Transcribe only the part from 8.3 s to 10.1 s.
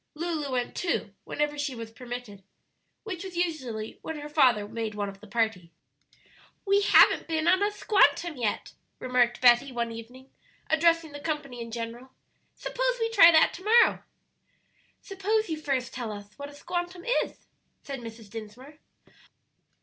yet," remarked Betty, one